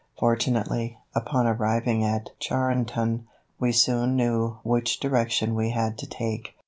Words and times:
Fortunately, 0.17 0.97
upon 1.13 1.45
arriving 1.45 2.03
at 2.03 2.31
Charenton, 2.39 3.27
we 3.59 3.71
soon 3.71 4.15
knew 4.15 4.57
which 4.63 4.99
direction 4.99 5.53
we 5.53 5.69
had 5.69 5.95
to 5.99 6.07
take. 6.07 6.55